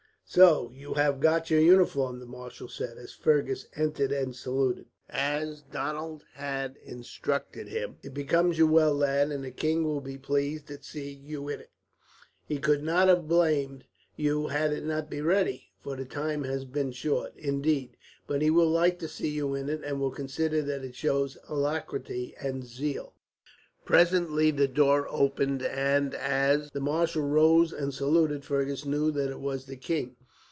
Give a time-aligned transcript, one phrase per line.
[0.33, 5.59] "So you have got your uniform," the marshal said, as Fergus entered and saluted, as
[5.61, 7.97] Donald had instructed him.
[8.01, 11.59] "It becomes you well, lad, and the king will be pleased at seeing you in
[11.59, 11.71] it.
[12.45, 13.83] He could not have blamed
[14.15, 18.49] you had it not been ready, for the time has been short, indeed; but he
[18.49, 22.63] will like to see you in it, and will consider that it shows alacrity and
[22.63, 23.15] zeal."
[23.83, 29.41] Presently the door opened and, as the marshal rose and saluted, Fergus knew that it
[29.41, 30.15] was the king.